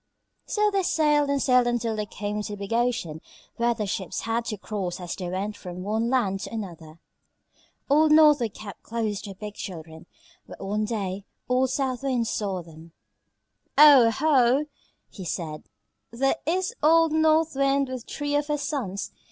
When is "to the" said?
2.41-2.57